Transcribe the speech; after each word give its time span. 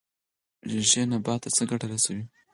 ریښې 0.69 1.01
نبات 1.11 1.39
ته 1.43 1.49
څه 1.55 1.63
ګټه 1.69 1.85
رسوي؟ 1.91 2.23